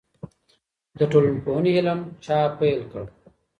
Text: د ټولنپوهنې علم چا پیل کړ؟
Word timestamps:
د 0.97 0.99
ټولنپوهنې 1.11 1.71
علم 1.77 1.99
چا 2.25 2.39
پیل 2.59 2.79
کړ؟ 2.91 3.05